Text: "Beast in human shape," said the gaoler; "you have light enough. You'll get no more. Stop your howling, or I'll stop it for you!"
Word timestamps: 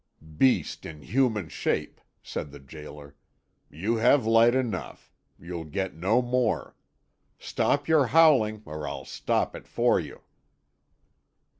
"Beast 0.35 0.83
in 0.83 1.03
human 1.03 1.47
shape," 1.47 2.01
said 2.23 2.49
the 2.49 2.59
gaoler; 2.59 3.15
"you 3.69 3.97
have 3.97 4.25
light 4.25 4.55
enough. 4.55 5.11
You'll 5.39 5.63
get 5.65 5.93
no 5.93 6.23
more. 6.23 6.75
Stop 7.37 7.87
your 7.87 8.07
howling, 8.07 8.63
or 8.65 8.87
I'll 8.87 9.05
stop 9.05 9.55
it 9.55 9.67
for 9.67 9.99
you!" 9.99 10.21